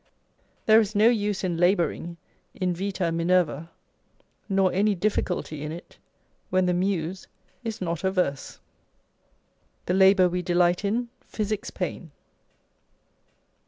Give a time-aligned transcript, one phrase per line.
[0.65, 2.17] There is no use in labouring,
[2.59, 3.69] invitd Minerta
[4.49, 5.99] nor any difficulty in it,
[6.49, 7.27] when the Muse
[7.63, 8.59] is not averse.
[9.85, 12.09] The labour we delight in physics pain.